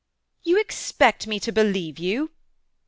[0.41, 2.31] "You expect me to believe you?"